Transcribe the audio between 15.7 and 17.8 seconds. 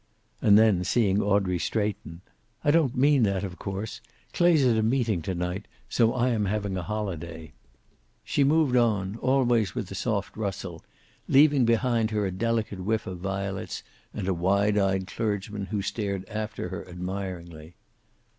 stared after her admiringly.